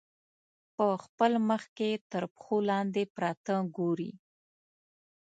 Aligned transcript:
په 0.75 0.87
خپل 1.03 1.31
مخ 1.49 1.63
کې 1.77 1.91
تر 2.11 2.23
پښو 2.33 2.57
لاندې 2.69 3.03
پراته 3.15 3.55
ګوري. 3.77 4.11